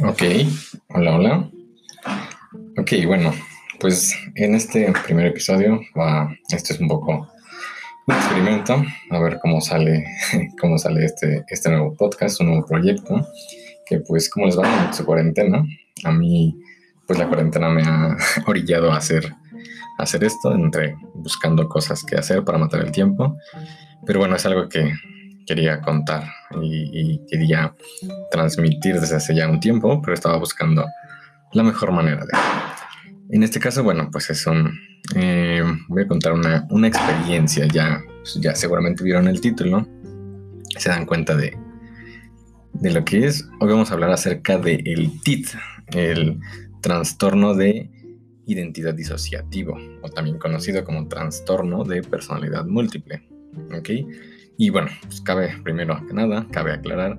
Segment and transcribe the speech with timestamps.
[0.00, 0.22] Ok,
[0.90, 1.50] hola, hola.
[2.76, 3.32] Ok, bueno,
[3.80, 7.28] pues en este primer episodio va, este es un poco
[8.06, 8.80] un experimento,
[9.10, 10.04] a ver cómo sale,
[10.60, 13.26] cómo sale este, este nuevo podcast, un nuevo proyecto,
[13.86, 15.64] que pues como les va en su cuarentena,
[16.04, 16.56] a mí
[17.04, 19.34] pues la cuarentena me ha orillado a hacer,
[19.98, 23.36] a hacer esto, entre buscando cosas que hacer para matar el tiempo,
[24.06, 24.92] pero bueno, es algo que
[25.48, 26.24] quería contar
[26.60, 27.74] y, quería
[28.30, 30.86] transmitir desde hace ya un tiempo, pero estaba buscando
[31.52, 32.32] la mejor manera de...
[33.30, 34.70] En este caso, bueno, pues es un...
[35.16, 39.88] Eh, voy a contar una, una experiencia, ya, pues ya seguramente vieron el título,
[40.76, 41.56] se dan cuenta de,
[42.74, 43.48] de lo que es.
[43.60, 45.48] Hoy vamos a hablar acerca del el TIT,
[45.92, 46.38] el
[46.82, 47.90] trastorno de
[48.46, 53.26] identidad disociativo, o también conocido como trastorno de personalidad múltiple.
[53.76, 53.90] ¿ok?,
[54.58, 57.18] y bueno, pues cabe primero que nada, cabe aclarar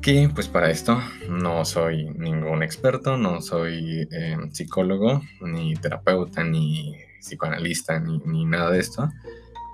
[0.00, 6.96] que pues para esto no soy ningún experto, no soy eh, psicólogo, ni terapeuta, ni
[7.20, 9.10] psicoanalista, ni, nada de esto.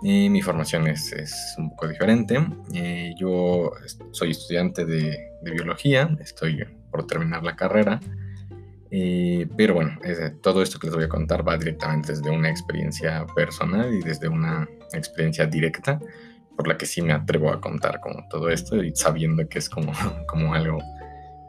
[0.02, 1.14] Y mi formación es,
[1.58, 2.44] un poco diferente.
[2.74, 3.70] Eh, yo
[4.10, 8.00] soy estudiante de, biología, estoy por terminar la carrera.
[8.90, 9.96] Eh, pero bueno,
[10.42, 14.26] todo esto que les voy a contar va directamente desde una experiencia personal y desde
[14.26, 16.00] una experiencia directa
[16.56, 19.68] por la que sí me atrevo a contar como todo esto y sabiendo que es
[19.68, 19.92] como,
[20.26, 20.78] como algo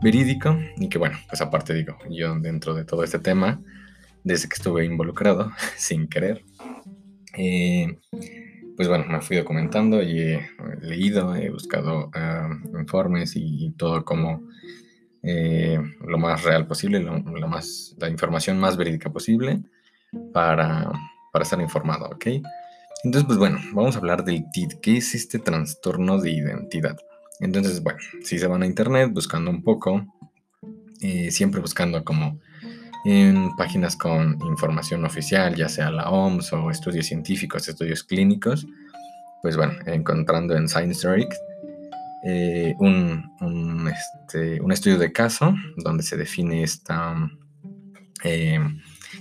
[0.02, 3.62] verídico y que bueno, pues aparte digo, yo dentro de todo este tema,
[4.24, 6.44] desde que estuve involucrado, sin querer,
[7.38, 7.98] eh,
[8.76, 10.50] pues bueno, me fui documentando y he
[10.82, 14.48] leído, he buscado ah, informes y, todo como
[15.24, 19.62] eh, lo más real posible, lo, más, la información más verídica posible
[20.32, 20.92] para,
[21.32, 22.26] para estar informado, ¿ok?
[23.04, 24.74] Entonces, pues bueno, vamos a hablar del TID.
[24.82, 26.98] ¿Qué es este trastorno de identidad?
[27.40, 30.06] Entonces, bueno, si se van a internet buscando un poco,
[31.02, 32.40] eh, siempre buscando como
[33.06, 38.66] en páginas con información oficial, ya sea la OMS o estudios científicos, estudios clínicos,
[39.42, 41.08] pues bueno, encontrando en Science
[42.24, 47.16] eh, un, este, un, estudio de caso donde se define esta,
[48.24, 48.60] eh,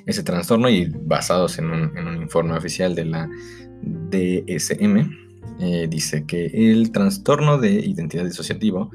[0.04, 3.28] ese trastorno y basados en un, informe oficial de la
[3.82, 5.10] DSM
[5.60, 8.90] eh, dice que el trastorno de identidad disociativo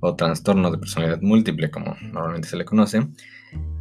[0.00, 3.06] o trastorno de personalidad múltiple, como normalmente se le conoce,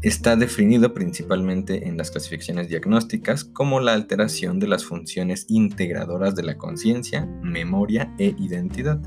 [0.02, 6.44] está definido principalmente en las clasificaciones diagnósticas como la alteración de las funciones integradoras de
[6.44, 9.00] la conciencia, memoria e identidad.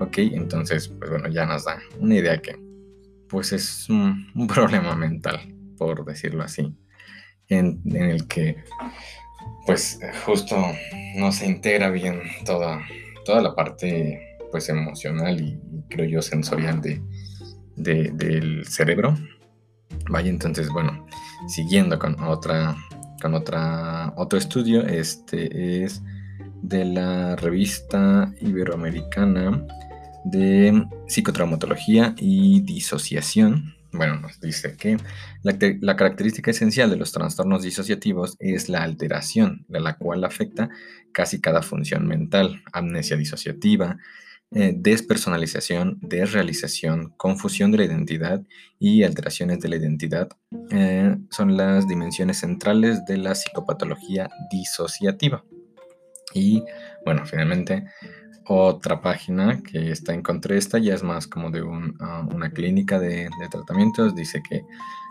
[0.00, 2.58] Ok, entonces, pues bueno, ya nos da una idea que,
[3.28, 5.40] pues es un, problema mental,
[5.76, 6.74] por decirlo así,
[7.48, 8.56] en el que
[9.66, 10.56] pues justo
[11.16, 12.80] no se integra bien toda,
[13.24, 17.00] toda la parte pues emocional y, creo yo sensorial de,
[17.76, 19.16] del cerebro.
[20.08, 21.06] Vaya, entonces, bueno,
[21.48, 22.76] siguiendo con otra,
[23.20, 26.02] con otra, otro estudio, este es
[26.62, 29.66] de la revista iberoamericana
[30.24, 34.96] de psicotraumatología y disociación, bueno, nos dice que
[35.42, 40.68] la, característica esencial de los trastornos disociativos es la alteración, de la cual afecta
[41.12, 43.96] casi cada función mental, amnesia disociativa,
[44.50, 48.42] eh, despersonalización, desrealización, confusión de la identidad
[48.78, 50.28] y alteraciones de la identidad
[50.70, 55.44] eh, son las dimensiones centrales de la psicopatología disociativa.
[56.34, 56.64] Y
[57.04, 57.84] bueno, finalmente
[58.46, 61.62] otra página que está encontré esta ya es más como de
[62.00, 64.62] ah, una clínica de, tratamientos dice que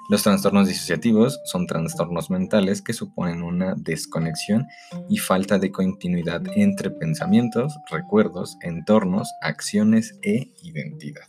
[0.09, 4.67] los trastornos disociativos son trastornos mentales que suponen una desconexión
[5.09, 11.27] y falta de continuidad entre pensamientos, recuerdos, entornos, acciones e identidad.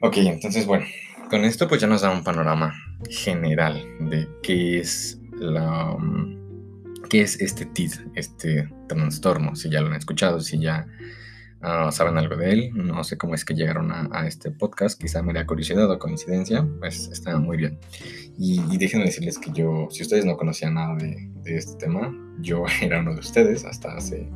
[0.00, 0.86] Ok, entonces bueno,
[1.30, 2.74] con esto pues ya nos da un panorama
[3.08, 5.96] general de qué es la...
[5.96, 6.41] Mm,
[7.12, 9.54] ¿Qué es este TID, este trastorno?
[9.54, 10.86] Si ya lo han escuchado, si ya
[11.60, 15.22] ah, saben algo de él, no sé cómo es que llegaron a, este podcast, quizá
[15.22, 17.78] me da curiosidad o coincidencia, pues está muy bien.
[18.38, 23.00] Y, déjenme decirles que yo, si ustedes no conocían nada de, este tema, yo era
[23.00, 24.30] uno de ustedes hasta hace,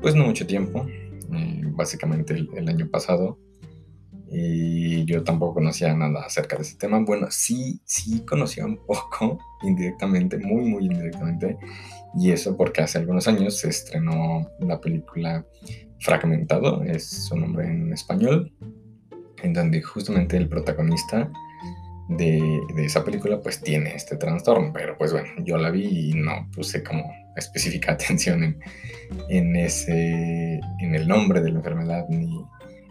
[0.00, 3.38] pues no mucho tiempo, eh, básicamente el, año pasado,
[4.30, 7.00] y yo tampoco conocía nada acerca de ese tema.
[7.00, 11.58] Bueno, sí, sí conocía un poco, indirectamente, muy, muy indirectamente,
[12.16, 15.44] y eso porque hace algunos años se estrenó la película
[16.00, 18.52] Fragmentado, es su nombre en español,
[19.42, 21.30] en donde justamente el protagonista
[22.08, 26.50] de, esa película pues tiene este trastorno, pero pues bueno, yo la vi y no
[26.54, 28.58] puse como específica atención
[29.30, 32.44] en, ese, en el nombre de la enfermedad ni,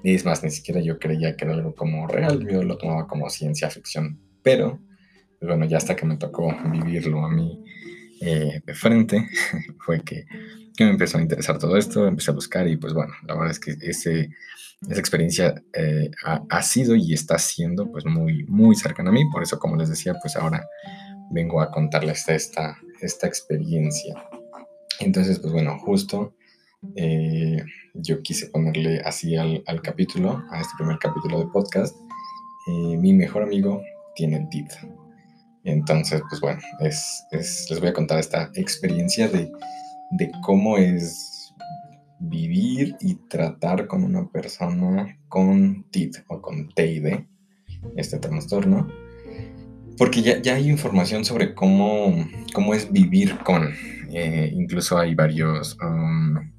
[0.03, 3.29] Es más, ni siquiera yo creía que era algo como real, yo lo tomaba como
[3.29, 4.19] ciencia ficción.
[4.41, 4.79] Pero,
[5.39, 7.63] pues bueno, ya hasta que me tocó vivirlo a mí
[8.25, 9.27] eh, de frente,
[9.79, 10.25] fue que,
[10.75, 13.51] que, me empezó a interesar todo esto, empecé a buscar y pues bueno, la verdad
[13.51, 14.29] es que ese,
[14.89, 19.29] esa experiencia eh, ha, ha, sido y está siendo pues muy, muy cercana a mí,
[19.29, 20.65] por eso como les decía, pues ahora
[21.31, 24.15] vengo a contarles esta, esta experiencia.
[24.99, 26.33] Entonces, pues bueno, justo
[26.95, 31.95] eh, yo quise ponerle así al, al, capítulo, a este primer capítulo de podcast,
[32.67, 33.81] eh, mi mejor amigo
[34.15, 34.67] tiene TID.
[35.63, 39.51] Entonces, pues bueno, es, es, les voy a contar esta experiencia de,
[40.11, 41.53] de cómo es
[42.19, 47.07] vivir y tratar con una persona con TID o con TID,
[47.97, 48.87] este trastorno,
[49.97, 52.15] porque ya, ya, hay información sobre cómo,
[52.53, 53.73] cómo es vivir con,
[54.11, 56.51] eh, incluso hay varios, um,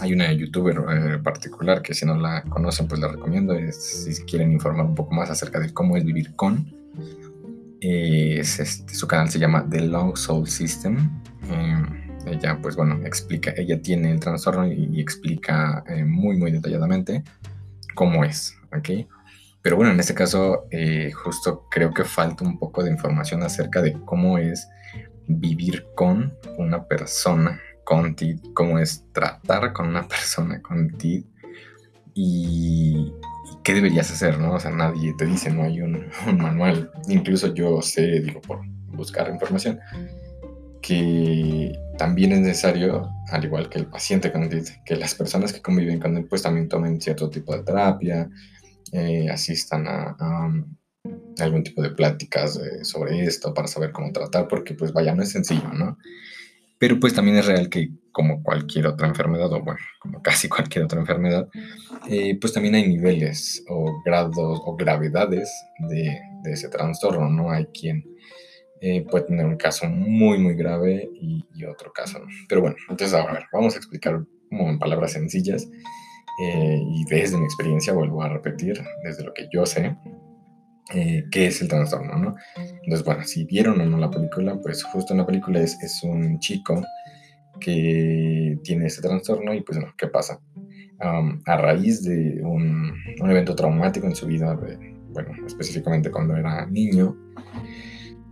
[0.00, 4.52] hay una youtuber eh, particular que si no la conocen pues la recomiendo, si quieren
[4.52, 6.72] informar un poco más acerca de cómo es vivir con.
[7.86, 11.10] Es, este, su canal se llama The Long Soul System.
[11.50, 11.82] Eh,
[12.26, 17.22] ella pues bueno, explica, ella tiene el trastorno y, explica muy muy detalladamente
[17.94, 18.56] cómo es.
[19.60, 20.64] Pero bueno, en este caso
[21.22, 24.66] justo creo que falta un poco de información acerca de cómo es
[25.26, 31.24] vivir con una persona con TID, cómo es tratar con una persona con TID
[32.14, 33.12] y,
[33.64, 34.54] qué deberías hacer, ¿no?
[34.54, 36.06] O sea, nadie te dice, no hay un,
[36.36, 36.90] manual.
[37.08, 39.80] Incluso yo sé, digo, por buscar información,
[40.80, 45.62] que también es necesario, al igual que el paciente con TID, que las personas que
[45.62, 48.30] conviven con él, pues también tomen cierto tipo de terapia,
[48.92, 50.16] eh, asistan a
[51.40, 55.22] algún tipo de pláticas eh, sobre esto para saber cómo tratar, porque pues vaya, no
[55.22, 55.98] es sencillo, ¿no?
[56.78, 60.84] Pero pues también es real que como cualquier otra enfermedad, o bueno, como casi cualquier
[60.84, 61.48] otra enfermedad,
[62.08, 65.52] eh, pues también hay niveles o grados o gravedades
[65.90, 67.50] de, de ese trastorno, ¿no?
[67.50, 68.02] Hay quien
[68.80, 72.26] eh, puede tener un caso muy, muy grave y, y, otro caso, ¿no?
[72.48, 75.68] Pero bueno, entonces a ver, vamos a explicar como en palabras sencillas
[76.36, 79.96] y desde mi experiencia vuelvo a repetir, desde lo que yo sé,
[80.92, 82.36] eh, qué es el trastorno, ¿no?
[82.56, 86.02] Entonces, bueno, si vieron o no la película, pues justo en la película es, es
[86.02, 86.82] un chico
[87.60, 90.40] que tiene ese trastorno y pues, ¿qué pasa?
[91.00, 94.58] a raíz de un, un, evento traumático en su vida,
[95.10, 97.14] bueno, específicamente cuando era niño,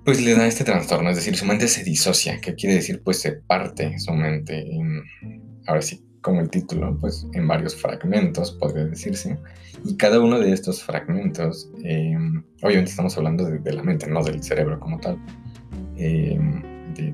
[0.04, 3.20] pues le da este trastorno, es decir, su mente se disocia, que quiere decir, pues
[3.20, 5.02] se parte su mente en,
[5.66, 9.38] ahora sí, como el título, pues en varios fragmentos, podría decirse,
[9.84, 12.16] y cada uno de estos fragmentos, eh,
[12.62, 15.18] obviamente estamos hablando de, la mente, no del cerebro como tal,
[15.96, 16.38] eh,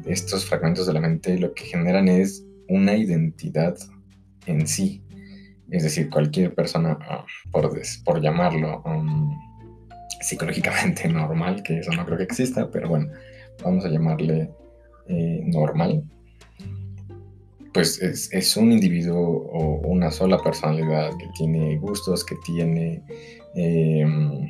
[0.06, 3.76] estos fragmentos de la mente lo que generan es una identidad
[4.46, 5.02] en sí,
[5.70, 7.70] es decir, cualquier persona, ah, por,
[8.04, 9.36] por llamarlo um,
[10.20, 13.08] psicológicamente normal, que eso no creo que exista, pero bueno,
[13.62, 14.50] vamos a llamarle
[15.08, 16.02] eh, normal,
[17.72, 23.02] pues es, un individuo o una sola personalidad que tiene gustos, que tiene
[23.54, 24.48] em,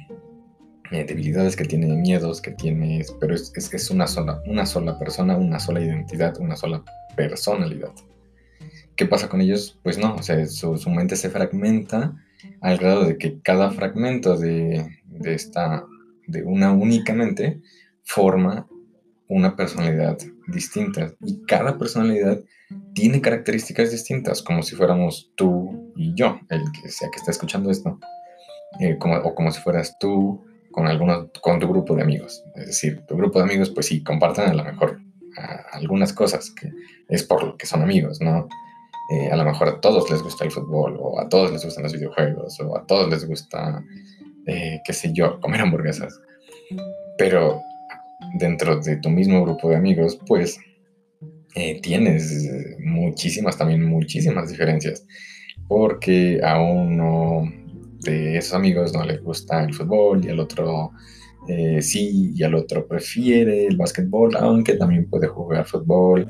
[0.91, 3.05] eh, debilidades, que tiene miedos, que tiene...
[3.21, 6.83] Pero es, es, una, sola, una sola persona, una sola identidad, una sola
[7.17, 7.93] personalidad.
[8.97, 9.79] ¿Qué pasa con ellos?
[9.83, 12.17] Pues no, o sea, su, mente se fragmenta
[12.61, 15.85] al grado de que cada fragmento de, de esta,
[16.27, 17.61] de una únicamente,
[18.03, 18.67] forma
[19.29, 21.13] una personalidad distinta.
[21.21, 22.43] Y cada personalidad
[22.95, 27.71] tiene características distintas, como si fuéramos tú y yo, el que sea que esté escuchando
[27.71, 27.99] esto,
[28.81, 32.43] eh, como, o como si fueras tú con, algunos, con tu grupo de amigos.
[32.55, 35.01] Es decir, tu grupo de amigos, pues sí, comparten a lo mejor
[35.73, 36.71] algunas cosas, que
[37.09, 38.49] es por lo que son amigos, ¿no?
[39.11, 41.85] Eh, a lo mejor a todos les gusta el fútbol, o a todos les gustan
[41.85, 43.83] los videojuegos, o a todos les gusta,
[44.47, 46.21] eh, qué sé yo, comer hamburguesas.
[47.17, 47.63] Pero
[48.35, 50.59] dentro de tu mismo grupo de amigos, pues
[51.55, 55.07] eh, tienes muchísimas, también muchísimas diferencias,
[55.69, 57.51] porque a uno
[58.01, 60.93] de esos amigos no le gusta el fútbol y al otro
[61.49, 66.29] eh, sí, y al otro prefiere el básquetbol, aunque también puede jugar fútbol,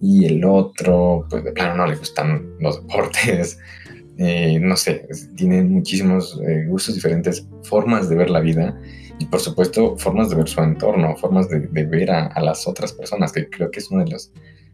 [0.00, 3.58] y el otro, pues de plano no le gustan los deportes,
[4.18, 8.78] eh, no sé, tienen muchísimos gustos diferentes, formas de ver la vida
[9.18, 13.32] y por supuesto formas de ver su entorno, formas de, ver a, las otras personas,
[13.32, 14.32] que creo que es uno de los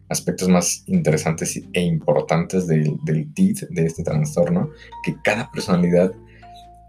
[0.09, 4.71] aspectos más interesantes e importantes del, del TID, de este trastorno,
[5.05, 6.13] que cada personalidad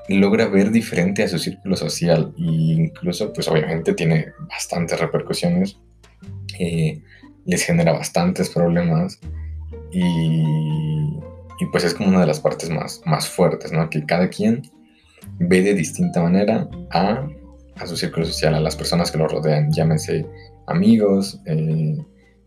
[0.09, 5.77] logra ver diferente a su círculo social e incluso pues obviamente tiene bastantes repercusiones,
[6.59, 7.01] eh,
[7.45, 9.19] les genera bastantes problemas
[9.91, 10.43] y,
[11.71, 13.89] pues es como una de las partes más, más fuertes, ¿no?
[13.89, 14.63] Que cada quien
[15.39, 17.27] ve de distinta manera a,
[17.75, 20.25] a su círculo social, a las personas que lo rodean, llámense
[20.67, 21.97] amigos, eh,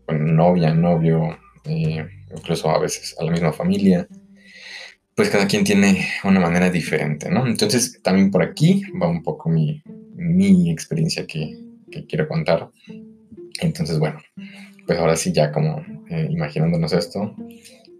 [0.09, 2.05] novia, novio, eh,
[2.35, 4.07] incluso a veces a la misma familia,
[5.15, 7.45] pues cada quien tiene una manera diferente, ¿no?
[7.45, 9.81] Entonces también por aquí va un poco mi,
[10.15, 11.57] mi experiencia que,
[11.91, 12.69] que, quiero contar.
[13.61, 14.19] Entonces, bueno,
[14.87, 15.79] pues ahora sí ya como
[16.09, 17.35] eh, imaginándonos esto,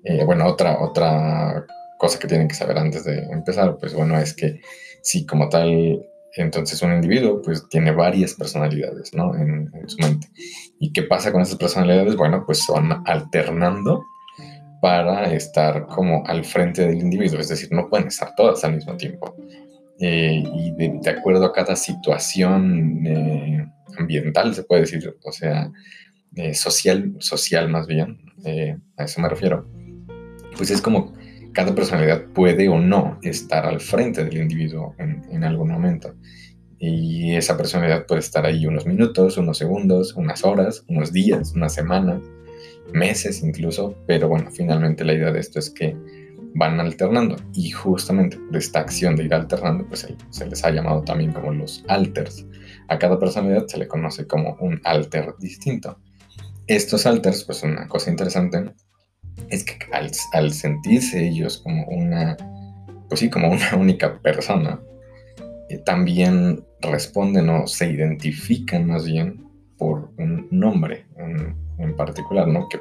[0.04, 1.66] eh, bueno, otra, otra
[1.98, 4.60] cosa que tienen que saber antes de empezar, pues bueno, es que
[5.02, 6.04] si como tal
[6.36, 9.36] entonces un individuo pues tiene varias personalidades, ¿no?
[9.36, 10.28] En, su mente.
[10.80, 12.16] ¿Y qué pasa con esas personalidades?
[12.16, 14.04] Bueno, pues son alternando
[14.84, 18.98] para estar como al frente del individuo, es decir, no pueden estar todas al mismo
[18.98, 19.34] tiempo.
[19.98, 23.66] Eh, y de, acuerdo a cada situación eh,
[23.98, 25.72] ambiental, se puede decir, o sea,
[26.36, 28.20] eh, social, social más bien,
[28.98, 29.66] a eso me refiero,
[30.58, 31.14] pues es como
[31.54, 36.14] cada personalidad puede o no estar al frente del individuo en, algún momento.
[36.78, 41.74] Y esa personalidad puede estar ahí unos minutos, unos segundos, unas horas, unos días, unas
[41.74, 42.22] semanas,
[42.94, 45.96] meses incluso, pero bueno, finalmente la idea de esto es que
[46.56, 51.02] van alternando y justamente por esta acción de ir alternando, pues se les ha llamado
[51.02, 52.46] también como los alters.
[52.90, 55.98] A cada personalidad se le conoce como un alter distinto.
[56.68, 58.72] Estos alters, pues una cosa interesante
[59.50, 62.38] es que al, sentirse ellos como una,
[63.10, 64.80] pues sí, como una única persona,
[65.70, 69.44] eh, también responden o se identifican más bien
[69.78, 71.06] por un nombre
[71.78, 72.68] en, particular, ¿no?
[72.70, 72.80] Que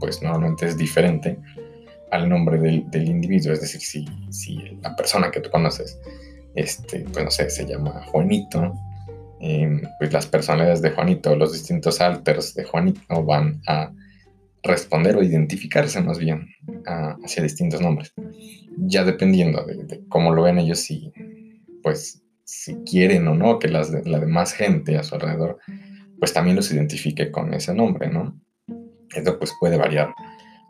[0.00, 1.38] pues normalmente es diferente
[2.10, 5.98] al nombre del, individuo, es decir, si, si, la persona que tú conoces,
[6.54, 8.74] este, pues no sé, se llama Juanito,
[9.40, 13.92] eh, pues las personalidades de Juanito, los distintos alters de Juanito van a
[14.62, 16.48] responder o identificarse más bien
[17.24, 18.12] hacia distintos nombres.
[18.76, 21.12] Ya dependiendo de, cómo lo ven ellos, si,
[21.82, 25.58] pues, si quieren o no que las, la demás gente a su alrededor,
[26.22, 28.40] pues también los identifique con ese nombre, ¿no?
[29.12, 30.14] Esto pues puede variar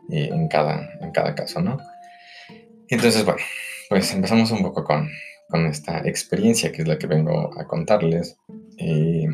[0.09, 1.77] eh, en, cada, en cada caso, ¿no?
[2.89, 3.39] Entonces, bueno,
[3.87, 5.07] pues empezamos un poco con,
[5.49, 8.35] con esta experiencia que es la que vengo a contarles.
[8.79, 9.27] Eh,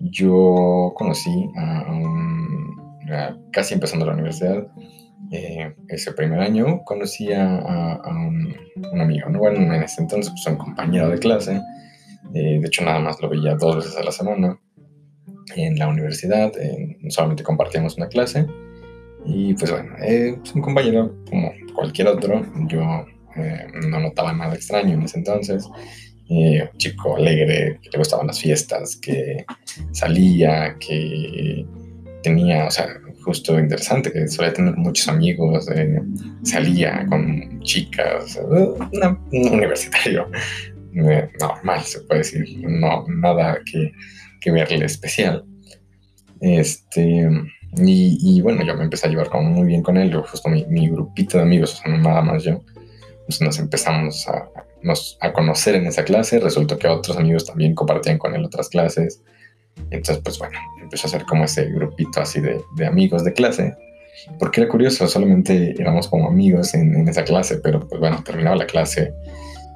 [0.00, 3.08] yo conocí a un
[3.52, 4.66] casi empezando la universidad,
[5.30, 9.38] eh, ese primer año, conocí a, un, amigo, ¿no?
[9.38, 11.60] Bueno, en ese entonces, pues un compañero de clase,
[12.32, 14.58] de hecho nada más lo veía dos veces a la semana
[15.56, 16.52] en la universidad,
[17.08, 18.46] solamente compartíamos una clase,
[19.24, 23.06] y pues bueno, eh, pues un compañero como cualquier otro, yo
[23.88, 25.66] no notaba nada extraño en ese entonces,
[26.28, 29.44] un chico alegre, que le gustaban las fiestas, que
[29.92, 31.66] salía, que
[32.22, 32.88] tenía, o sea,
[33.24, 36.00] justo interesante, que solía tener muchos amigos, eh,
[36.42, 40.28] salía con chicas, un universitario
[40.94, 43.92] eh, normal, se puede decir, no, nada que,
[44.40, 45.44] que verle especial.
[46.40, 47.28] Este,
[47.76, 50.88] y, bueno, yo me empecé a llevar como muy bien con él, justo mi, mi
[50.88, 52.60] grupito de amigos, o sea, nada más yo,
[53.26, 54.48] pues nos empezamos a,
[55.20, 59.22] a conocer en esa clase, resultó que otros amigos también compartían con él otras clases,
[59.90, 63.76] entonces, pues bueno, empezó a ser como ese grupito así de, de amigos de clase,
[64.38, 68.66] porque era curioso, solamente éramos como amigos en, esa clase, pero pues bueno, terminaba la
[68.66, 69.12] clase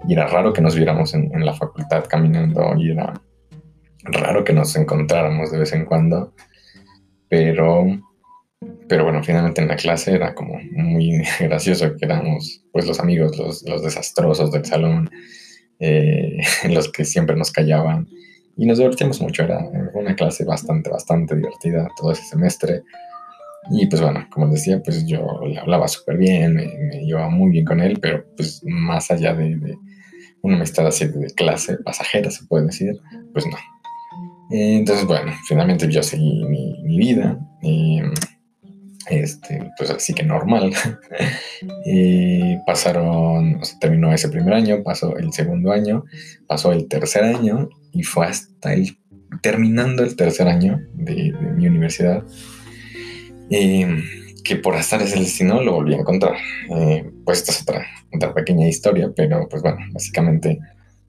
[0.06, 3.14] y era raro que nos viéramos en, en, la facultad caminando y era
[4.04, 6.34] raro que nos encontráramos de vez en cuando,
[7.28, 7.84] pero,
[8.88, 13.36] pero bueno, finalmente en la clase era como muy gracioso que éramos pues los amigos,
[13.38, 15.10] los, los desastrosos del salón,
[15.80, 16.38] eh,
[16.70, 18.08] los que siempre nos callaban
[18.56, 19.58] y nos divertimos mucho, era
[19.94, 22.82] una clase bastante, bastante divertida todo ese semestre.
[23.70, 27.50] Y pues bueno, como decía, pues yo le hablaba súper bien, me, me, llevaba muy
[27.50, 29.58] bien con él, pero pues más allá de,
[30.44, 33.00] una amistad así de clase pasajera, se puede decir,
[33.32, 33.56] pues no.
[34.56, 38.00] Entonces, bueno, finalmente yo seguí mi, vida, y,
[39.10, 40.72] este, pues así que normal.
[41.84, 46.04] y pasaron, o sea, terminó ese primer año, pasó el segundo año,
[46.46, 48.96] pasó el tercer año y fue hasta el
[49.42, 52.22] terminando el tercer año de, mi universidad
[53.50, 56.36] que por estar ese destino lo volví a encontrar.
[56.70, 60.60] Eh, pues esta es otra, otra pequeña historia, pero pues bueno, básicamente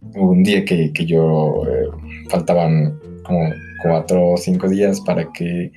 [0.02, 1.90] hubo un día que, que yo eh,
[2.30, 3.54] faltaban como
[3.84, 5.72] cuatro o cinco días para que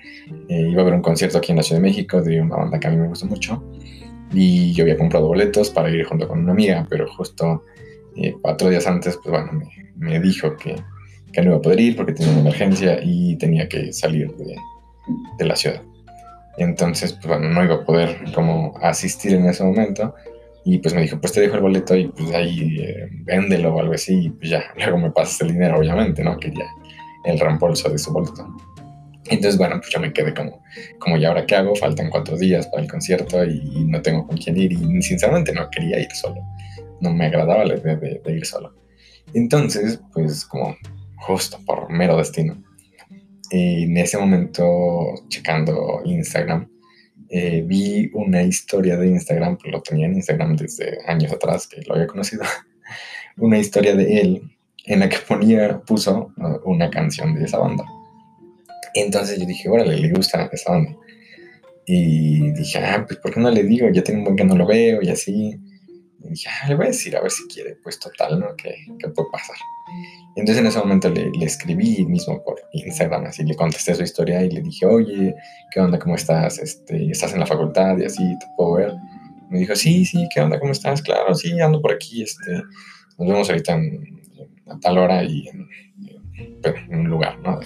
[0.49, 2.79] eh, iba a haber un concierto aquí en la Ciudad de México de una banda
[2.79, 3.63] que a mí me gusta mucho
[4.33, 7.65] y yo había comprado boletos para ir junto con una amiga, pero justo
[8.43, 9.63] cuatro días antes, pues bueno,
[9.97, 10.77] me, dijo que,
[11.33, 15.45] que no iba a poder ir porque tenía una emergencia y tenía que salir de,
[15.45, 15.83] la ciudad.
[16.59, 20.15] Entonces, pues bueno, no iba a poder como asistir en ese momento.
[20.65, 23.81] Y pues me dijo, pues te dejo el boleto y pues ahí eh, véndelo o
[23.81, 24.27] algo así.
[24.27, 26.37] Y pues ya, luego me pasas el dinero, obviamente, ¿no?
[26.37, 26.67] Quería
[27.25, 28.47] el reembolso de su boleto.
[29.31, 30.63] Entonces, bueno, pues yo me quedé como,
[30.99, 31.75] como, ¿y ahora qué hago?
[31.75, 34.73] Faltan cuatro días para el concierto y no tengo con quién ir.
[34.73, 36.41] Y sinceramente no quería ir solo.
[37.01, 38.75] No me agradaba la idea de, ir solo.
[39.35, 40.77] Entonces, pues como
[41.17, 42.63] justo por mero destino,
[43.51, 46.69] en ese momento, checando Instagram,
[47.31, 51.95] eh, vi una historia de Instagram, lo tenía en Instagram desde años atrás, que lo
[51.95, 52.45] había conocido,
[53.37, 56.33] una historia de él en la que ponía, puso
[56.65, 57.85] una canción de esa banda.
[58.95, 60.97] Entonces yo dije, órale, le gusta esa banda.
[61.87, 63.89] Y dije, ah, pues ¿por qué no le digo?
[63.91, 65.59] Ya tengo un buen que no lo veo y así.
[66.21, 68.55] Y dije, ah, le voy a decir a ver si quiere, pues total, ¿no?
[68.57, 69.57] ¿Qué, qué puede pasar?
[70.37, 74.43] Entonces en ese momento le, le, escribí mismo por Instagram, así le contesté su historia
[74.43, 75.35] y le dije, oye,
[75.73, 75.99] ¿qué onda?
[75.99, 76.59] ¿Cómo estás?
[76.59, 77.97] Este, ¿Estás en la facultad?
[77.99, 78.93] Y así, ¿te puedo ver?
[79.49, 80.61] Me dijo, sí, sí, ¿qué onda?
[80.61, 81.01] ¿Cómo estás?
[81.01, 82.63] Claro, sí, ando por aquí, este,
[83.17, 84.21] nos vemos ahorita en,
[84.71, 85.69] a tal hora y en,
[86.91, 87.59] en un lugar, ¿no?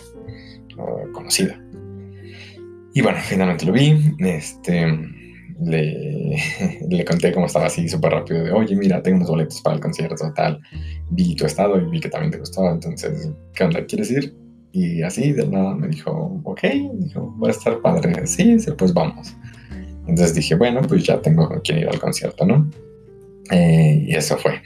[1.12, 1.54] conocido.
[2.94, 4.86] Y bueno, finalmente lo vi, este,
[5.60, 6.36] le,
[6.88, 9.82] le conté cómo estaba así súper rápido de, oye, mira, tengo unos boletos para el
[9.82, 10.60] concierto, tal,
[11.10, 13.84] vi tu estado y vi que también te gustó, entonces, ¿qué onda?
[13.86, 14.34] ¿Quieres ir?
[14.72, 16.60] Y así de nada me dijo, ok,
[16.94, 19.34] dijo, va a estar padre, sí, sí, pues vamos.
[20.06, 22.68] Entonces dije, bueno, pues ya tengo que ir al concierto, ¿no?
[23.50, 24.60] Eh, y eso fue.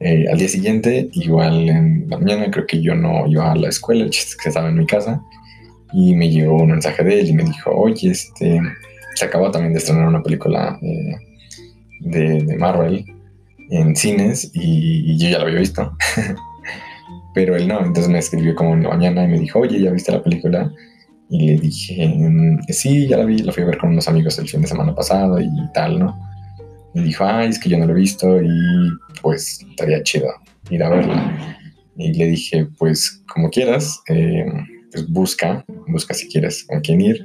[0.00, 3.68] Eh, al día siguiente, igual en la mañana, creo que yo no iba a la
[3.68, 5.20] escuela, que estaba en mi casa,
[5.92, 8.60] y me llegó un mensaje de él y me dijo, oye, este,
[9.14, 11.16] se acaba también de estrenar una película eh,
[12.00, 13.04] de, Marvel
[13.70, 15.96] en cines y, yo ya la había visto.
[17.34, 19.90] Pero él no, entonces me escribió como en la mañana y me dijo, oye, ¿ya
[19.90, 20.72] viste la película?
[21.28, 24.38] Y le dije, mm, sí, ya la vi, la fui a ver con unos amigos
[24.38, 26.27] el fin de semana pasado y tal, ¿no?
[26.94, 28.48] Y dijo, ay, es que yo no lo he visto y
[29.22, 30.28] pues estaría chido
[30.70, 31.58] ir a verla.
[31.96, 34.46] Y le dije, pues como quieras, eh,
[34.90, 37.24] pues busca, busca si quieres con quién ir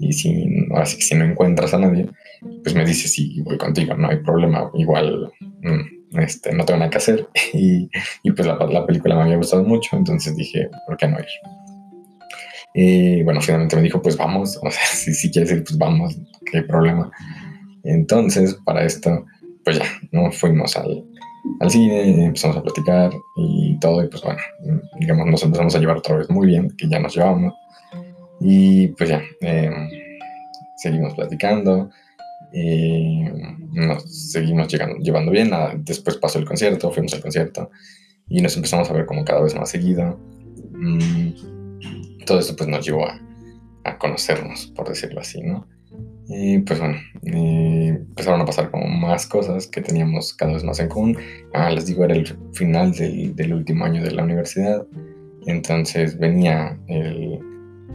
[0.00, 2.08] y si, así que si no encuentras a nadie,
[2.62, 5.30] pues me dices si voy contigo, no hay problema, igual
[5.60, 7.90] mm, este, no tengo nada que hacer y,
[8.22, 11.26] y pues la, la, película me había gustado mucho, entonces dije, ¿por qué no ir?
[12.72, 16.16] Y bueno, finalmente me dijo, pues vamos, o sea, si, si quieres ir, pues vamos,
[16.50, 17.10] qué problema.
[17.90, 19.24] Entonces, para esto,
[19.64, 20.30] pues ya, ¿no?
[20.32, 21.04] Fuimos al,
[21.60, 24.40] al cine, empezamos a platicar y todo, y pues bueno,
[24.98, 27.52] digamos, nos empezamos a llevar otra vez muy bien, que ya nos llevamos.
[28.40, 29.88] Y pues ya, em,
[30.76, 31.90] seguimos platicando,
[32.52, 33.22] y
[33.72, 35.50] nos seguimos llevando bien.
[35.78, 37.70] Después pasó el concierto, fuimos al concierto
[38.28, 40.18] y nos empezamos a ver como cada vez más seguido.
[40.72, 43.20] Mm, todo esto pues nos llevó a,
[43.84, 45.66] a conocernos, por decirlo así, ¿no?
[46.28, 50.88] Y pues bueno, empezaron a pasar como más cosas que teníamos cada vez más en
[50.88, 51.16] común.
[51.52, 54.86] Ah, les digo, era el final del, del último año de la universidad.
[55.46, 57.40] Entonces venía el,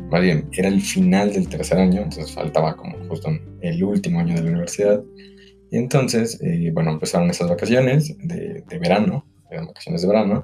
[0.09, 3.29] más bien, era el final del tercer año, entonces faltaba como justo
[3.61, 5.03] el último año de la universidad.
[5.71, 10.43] Y entonces, eh, bueno, empezaron esas vacaciones de, de, verano, eran vacaciones de verano,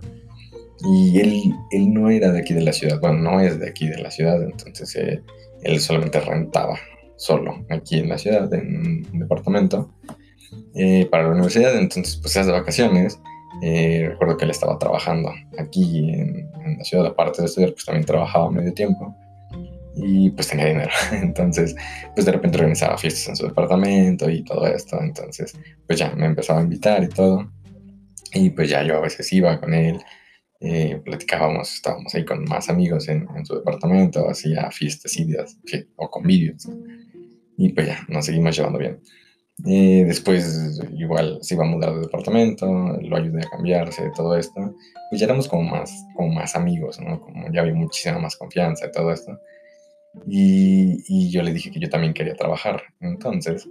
[0.83, 3.87] y él, él no era de aquí de la ciudad, bueno, no es de aquí
[3.87, 5.21] de la ciudad, entonces eh,
[5.63, 6.79] él solamente rentaba
[7.21, 9.93] solo aquí en la ciudad, en un departamento,
[10.73, 13.19] eh, para la universidad, entonces pues esas vacaciones,
[13.61, 17.85] eh, recuerdo que él estaba trabajando aquí en, en, la ciudad, aparte de estudiar, pues
[17.85, 19.15] también trabajaba medio tiempo
[19.95, 20.91] y pues tenía dinero.
[21.11, 21.75] Entonces,
[22.15, 24.99] pues de repente organizaba fiestas en su departamento y todo esto.
[24.99, 25.53] Entonces,
[25.85, 27.51] pues ya me empezaba a invitar y todo.
[28.33, 29.99] Y pues ya yo a veces iba con él,
[30.61, 35.17] eh, platicábamos, estábamos ahí con más amigos en, su departamento, hacía fiestas
[35.97, 36.69] o convivios.
[37.57, 38.99] Y pues ya, nos seguimos llevando bien.
[39.63, 42.65] Después igual se iba a mudar de departamento,
[43.01, 44.75] lo ayudé a cambiarse, todo esto.
[45.09, 47.21] Pues ya éramos como más, como más amigos, ¿no?
[47.21, 49.37] Como ya había muchísima más confianza y todo esto.
[50.27, 52.81] Y, yo le dije que yo también quería trabajar.
[52.99, 53.67] Entonces,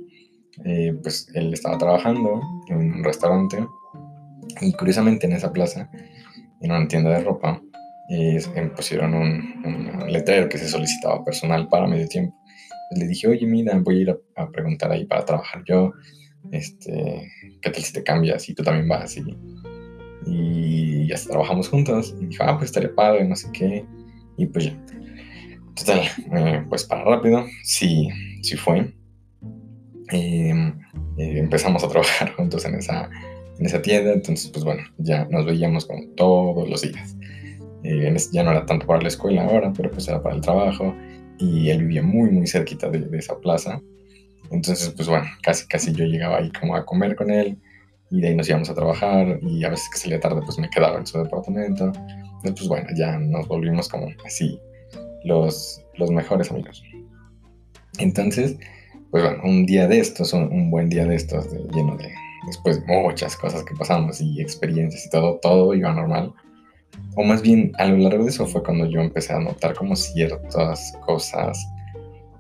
[0.65, 3.59] eh, pues él estaba trabajando en un restaurante
[4.61, 5.91] y curiosamente en esa plaza,
[6.61, 7.61] en una tienda de ropa,
[8.11, 8.41] eh,
[8.77, 12.40] pusieron un letrero que se solicitaba personal para medio tiempo
[12.91, 15.93] le dije, oye, mira, voy a ir a, preguntar ahí para trabajar yo,
[16.51, 19.17] este, ¿qué tal si te cambias y tú también vas?
[19.17, 19.23] Y,
[20.27, 22.15] y ya trabajamos juntos.
[22.21, 23.85] Y dijo, ah, pues estaría padre, no sé qué.
[24.37, 24.85] Y pues ya.
[25.75, 26.01] Total,
[26.35, 28.09] eh, pues para rápido, sí,
[28.43, 28.93] sí fue.
[30.09, 30.69] Em,
[31.17, 33.09] eh, empezamos a trabajar juntos en esa,
[33.59, 37.17] en esa tienda, entonces pues bueno, ya nos veíamos como todos los días.
[37.85, 40.95] Eh, ya no era tanto para la escuela ahora, pero pues era para el trabajo
[41.41, 43.81] y él vivía muy, muy cerquita de, de, esa plaza.
[44.51, 47.59] Entonces, pues bueno, casi, casi yo llegaba ahí como a comer con él
[48.11, 50.69] y de ahí nos íbamos a trabajar y a veces que salía tarde pues me
[50.69, 51.87] quedaba en su departamento.
[51.87, 54.59] Entonces, pues bueno, ya nos volvimos como así
[55.25, 56.83] los, los mejores amigos.
[57.99, 58.57] Entonces,
[59.11, 62.13] pues bueno, un día de estos, un, un buen día de estos, de, lleno de,
[62.47, 66.33] después de muchas cosas que pasamos y experiencias y todo, todo iba normal.
[67.17, 69.97] O más bien, a lo largo de eso fue cuando yo empecé a notar como
[69.97, 71.59] ciertas cosas,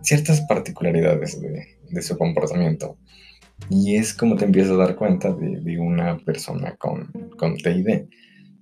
[0.00, 2.96] ciertas particularidades de, de su comportamiento.
[3.68, 8.06] Y es como te empiezas a dar cuenta de, de una persona con, con TID.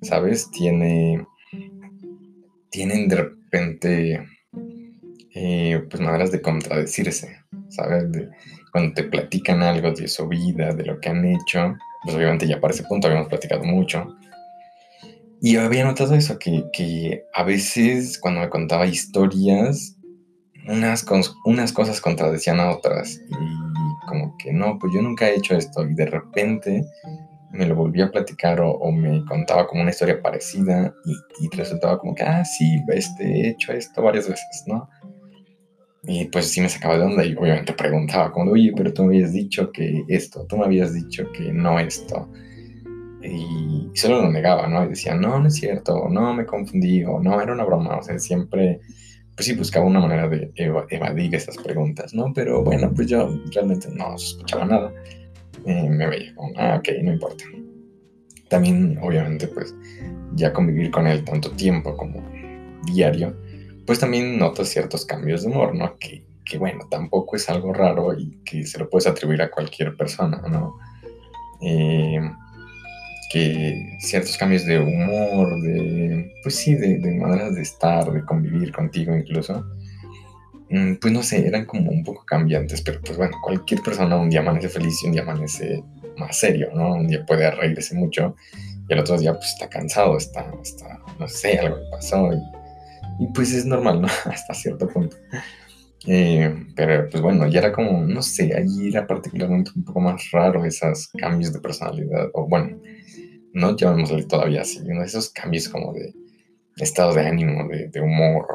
[0.00, 0.50] ¿Sabes?
[0.52, 1.26] Tiene,
[2.70, 4.26] tienen de repente
[5.34, 7.36] eh, pues maneras de contradecirse,
[7.68, 8.10] ¿sabes?
[8.12, 8.28] De,
[8.72, 12.60] cuando te platican algo de su vida, de lo que han hecho, pues obviamente ya
[12.60, 14.16] para ese punto habíamos platicado mucho.
[15.40, 19.96] Y había notado eso, que, que a veces cuando me contaba historias,
[20.66, 21.06] unas,
[21.44, 23.20] unas cosas contradecían a otras.
[23.28, 25.86] Y como que no, pues yo nunca he hecho esto.
[25.86, 26.84] Y de repente
[27.52, 31.98] me lo volvía a platicar o, me contaba como una historia parecida y, y, resultaba
[31.98, 34.88] como que, ah, sí, este, he hecho esto varias veces, ¿no?
[36.02, 39.16] Y pues sí me sacaba de onda y obviamente preguntaba como, oye, pero tú me
[39.16, 42.28] habías dicho que esto, tú me habías dicho que no esto.
[43.22, 44.84] Y solo lo negaba, ¿no?
[44.84, 48.02] Y decía, no, no es cierto, no, me confundí, o no, era una broma, o
[48.02, 48.80] sea, siempre,
[49.34, 50.52] pues sí, buscaba una manera de
[50.88, 52.32] evadir esas preguntas, ¿no?
[52.32, 54.92] Pero bueno, pues yo realmente no escuchaba nada.
[55.64, 57.44] Eh, me veía como, ah, ok, no importa.
[58.48, 59.74] También, obviamente, pues
[60.34, 62.22] ya convivir con él tanto tiempo como
[62.84, 63.36] diario,
[63.86, 65.96] pues también notas ciertos cambios de humor, ¿no?
[65.98, 69.96] Que, que, bueno, tampoco es algo raro y que se lo puedes atribuir a cualquier
[69.96, 70.78] persona, ¿no?
[71.60, 72.20] Eh,
[73.30, 78.72] que ciertos cambios de humor, de, pues sí, de, de, maneras de estar, de convivir
[78.72, 79.64] contigo incluso,
[80.70, 84.30] mm, pues no sé, eran como un poco cambiantes, pero pues bueno, cualquier persona un
[84.30, 85.82] día amanece feliz y un día amanece
[86.16, 86.94] más serio, ¿no?
[86.94, 88.34] Un día puede reírse mucho
[88.88, 92.58] y el otro día pues está cansado, está, está no sé, algo le pasó y
[93.18, 94.08] y pues es normal, ¿no?
[94.24, 95.16] Hasta cierto punto.
[96.06, 100.30] Eh, pero pues bueno, ya era como, no sé, allí era particularmente un poco más
[100.30, 102.80] raro esos cambios de personalidad, o bueno,
[103.58, 106.14] no llamémosle todavía así, esos cambios como de
[106.76, 108.46] estado de ánimo, de, humor,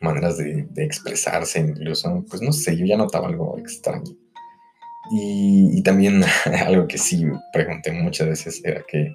[0.00, 4.12] maneras de, de, expresarse incluso, pues no sé, yo ya notaba algo extraño.
[5.10, 6.22] Y, y también
[6.66, 9.14] algo que sí pregunté muchas veces era que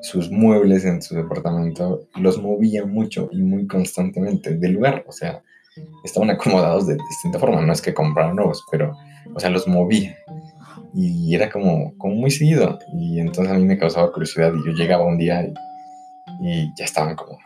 [0.00, 5.04] sus muebles en su departamento los movía mucho y muy constantemente del lugar.
[5.06, 5.42] O sea,
[6.04, 7.60] estaban acomodados de distinta forma.
[7.60, 8.96] No es que compraron nuevos, pero,
[9.34, 10.16] o sea, los movía.
[10.94, 12.78] Y era como, como muy seguido.
[12.92, 15.52] Y entonces a mí me causaba curiosidad y yo llegaba un día y,
[16.42, 17.38] y ya estaban como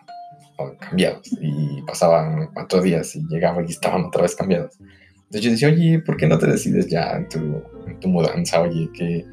[0.78, 1.28] cambiados.
[1.40, 4.78] Y pasaban cuatro días y llegaba y estaban otra vez cambiados.
[5.24, 8.60] Entonces yo decía, oye, ¿por qué no te decides ya en tu, en tu mudanza?
[8.60, 9.24] Oye, que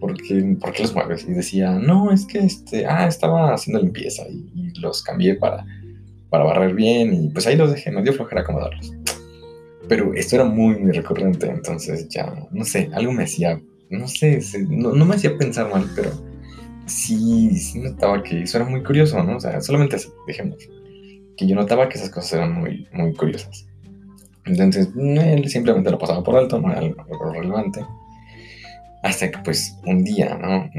[0.00, 1.26] ¿por qué, ¿por qué los mueves?
[1.28, 5.64] Y decía, no, es que este, ah, estaba haciendo limpieza y, y, los cambié para,
[6.30, 8.92] para barrer bien y pues ahí los dejé, me dio flojera acomodarlos.
[9.88, 14.40] Pero esto era muy, muy recurrente, entonces ya, no sé, algo me hacía, no sé,
[14.68, 16.10] no, no, me hacía pensar mal, pero
[16.86, 19.36] sí, sí notaba que eso era muy curioso, ¿no?
[19.36, 20.56] O sea, solamente así, dejemos,
[21.36, 23.66] que yo notaba que esas cosas eran muy, muy curiosas.
[24.46, 27.84] Entonces, él simplemente lo pasaba por alto, no era algo relevante.
[29.02, 30.70] Hasta que pues un día, ¿no?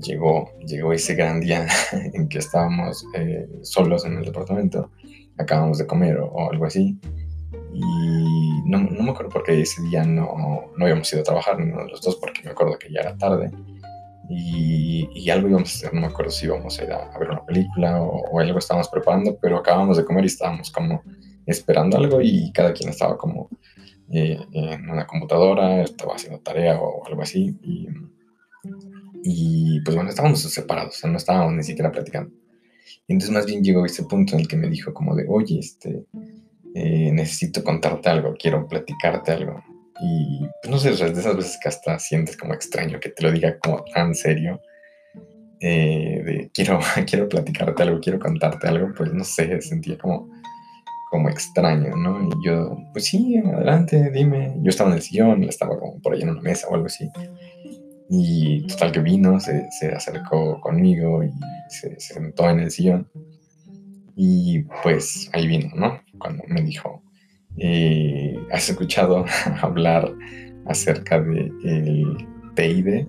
[0.00, 1.66] llegó, llegó ese gran día
[2.14, 4.90] en que estábamos eh, solos en el departamento,
[5.36, 6.98] acabamos de comer o, algo así.
[7.78, 11.84] Y no, no, me acuerdo porque ese día no, no habíamos ido a trabajar ninguno
[11.84, 13.50] de los dos porque me acuerdo que ya era tarde.
[14.28, 17.18] Y, y, algo íbamos a hacer, no me acuerdo si íbamos a ir a, a
[17.18, 21.00] ver una película o, o, algo estábamos preparando, pero acabamos de comer y estábamos como
[21.46, 23.48] esperando algo y cada quien estaba como
[24.10, 27.56] eh, en una computadora, estaba haciendo tarea o algo así.
[27.62, 27.88] Y,
[29.22, 32.32] y pues bueno, estábamos separados, o sea, no estábamos ni siquiera platicando.
[33.06, 35.58] Y entonces más bien llegó ese punto en el que me dijo como de, oye,
[35.60, 36.04] este,
[36.78, 39.64] eh, necesito contarte algo, quiero platicarte algo.
[39.98, 43.08] Y pues no sé, o sea, de esas veces que hasta sientes como extraño que
[43.08, 44.60] te lo diga como tan serio.
[45.58, 50.28] Eh, de quiero, quiero platicarte algo, quiero contarte algo, pues no sé, sentía como
[51.10, 52.28] como extraño, ¿no?
[52.28, 54.54] Y yo, pues sí, adelante, dime.
[54.60, 57.08] Yo estaba en el sillón, estaba como por ahí en una mesa o algo así.
[58.10, 61.30] Y total que vino, se, se acercó conmigo y
[61.70, 63.08] se, se, sentó en el sillón.
[64.14, 66.00] Y pues ahí vino, ¿no?
[66.18, 67.02] Cuando me dijo,
[67.58, 69.24] eh, ¿has escuchado
[69.60, 70.12] hablar
[70.66, 72.16] acerca del de
[72.54, 73.06] TID?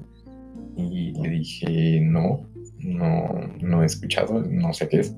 [0.76, 2.48] Y le dije, no,
[2.80, 5.16] no, no he escuchado, no sé qué es.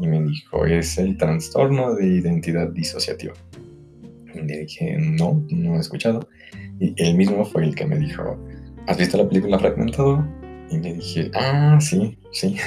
[0.00, 3.34] Y me dijo, es el trastorno de identidad disociativa.
[4.34, 6.28] Le dije, no, no he escuchado.
[6.80, 8.36] Y él mismo fue el que me dijo,
[8.88, 10.26] ¿has visto la película Fragmentado?
[10.70, 12.56] Y le dije, ah, sí, sí.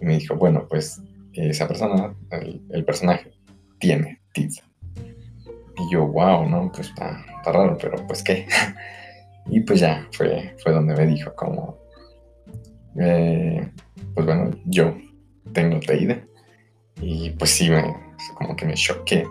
[0.00, 3.32] Y me dijo, bueno, pues esa persona, el, personaje,
[3.78, 4.52] tiene TID.
[4.96, 6.70] Y yo, wow, ¿no?
[6.72, 8.46] Pues está, raro, pero pues qué.
[9.46, 11.78] y pues ya, fue, fue donde me dijo como,
[13.00, 13.70] eh,
[14.14, 14.96] pues bueno, yo
[15.52, 16.12] tengo TID.
[17.00, 17.84] Y pues sí, me,
[18.36, 19.24] como que me choqué.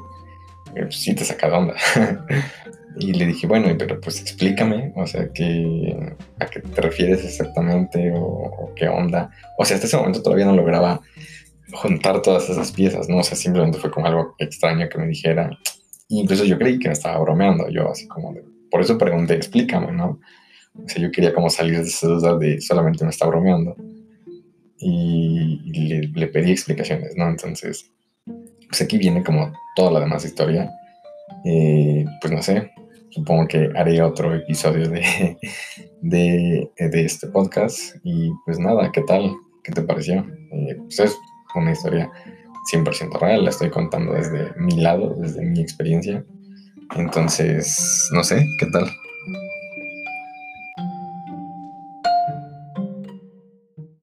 [0.73, 1.75] Pues sí te saca de onda.
[2.99, 8.11] y le dije, bueno, pero pues explícame, o sea, ¿qué, ¿a qué te refieres exactamente?
[8.15, 9.29] O, qué onda?
[9.57, 11.01] O sea, hasta ese momento todavía no lograba
[11.73, 13.17] juntar todas esas piezas, ¿no?
[13.17, 15.49] O sea, simplemente fue como algo extraño que me dijera.
[16.09, 19.91] incluso yo creí que me estaba bromeando, yo así como de, por eso pregunté, explícame,
[19.91, 20.19] ¿no?
[20.73, 23.75] O sea, yo quería como salir de esa duda de solamente me está bromeando.
[24.79, 27.27] Y, le, le pedí explicaciones, ¿no?
[27.27, 27.91] Entonces,
[28.69, 30.71] pues aquí viene como toda la demás historia.
[31.45, 32.71] Eh, pues no sé,
[33.09, 35.37] supongo que haré otro episodio de,
[36.01, 37.95] de, este podcast.
[38.03, 39.35] Y pues nada, ¿qué tal?
[39.63, 40.25] ¿Qué te pareció?
[40.51, 41.17] Eh, pues es
[41.55, 42.11] una historia
[42.71, 46.23] 100% real, la estoy contando desde mi lado, desde mi experiencia.
[46.95, 48.89] Entonces, no sé, ¿qué tal?